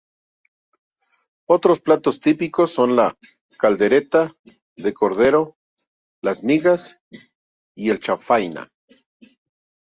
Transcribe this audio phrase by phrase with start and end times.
[1.47, 3.13] Otros platos típicos son la
[3.59, 4.33] caldereta
[4.75, 5.57] de cordero,
[6.23, 6.99] las migas
[7.75, 8.67] y la chanfaina.